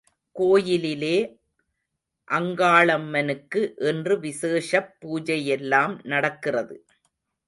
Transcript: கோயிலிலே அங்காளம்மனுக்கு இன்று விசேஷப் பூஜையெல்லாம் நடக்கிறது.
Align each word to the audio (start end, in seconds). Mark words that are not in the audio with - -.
கோயிலிலே 0.35 1.17
அங்காளம்மனுக்கு 2.27 3.61
இன்று 3.89 4.19
விசேஷப் 4.19 4.91
பூஜையெல்லாம் 5.01 5.93
நடக்கிறது. 6.03 6.75